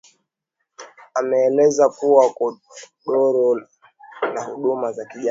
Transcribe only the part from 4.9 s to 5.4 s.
za kijamii